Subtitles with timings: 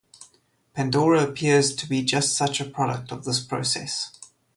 [0.73, 4.11] Pandora appears to be just such a product of this process.